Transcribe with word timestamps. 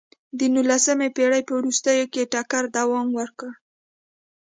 د 0.37 0.41
نولسمې 0.53 1.09
پېړۍ 1.15 1.41
په 1.47 1.53
وروستیو 1.59 2.05
کې 2.13 2.29
ټکر 2.33 2.63
دوام 2.77 3.07
وکړ. 3.17 3.51